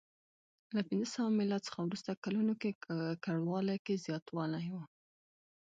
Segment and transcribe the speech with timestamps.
[0.75, 2.71] له پنځه سوه میلاد څخه وروسته کلونو کې
[3.23, 4.75] ککړوالي کې زیاتوالی و